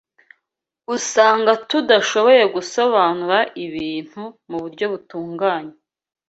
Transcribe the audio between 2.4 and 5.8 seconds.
gusobanura ibintu mu buryo butunganye